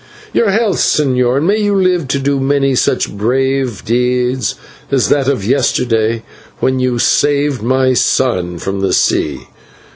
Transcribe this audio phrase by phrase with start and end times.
[0.33, 4.55] "Your health, señor, and may you live to do many such brave deeds
[4.89, 6.23] as that of yesterday,
[6.59, 9.45] when you saved my son from the sea.